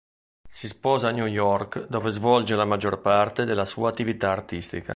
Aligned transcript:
Si 0.49 0.67
sposa 0.67 1.09
a 1.09 1.11
New 1.11 1.27
York 1.27 1.85
dove 1.85 2.09
svolge 2.09 2.55
la 2.55 2.65
maggior 2.65 3.01
parte 3.01 3.45
della 3.45 3.65
sua 3.65 3.91
attività 3.91 4.31
artistica. 4.31 4.89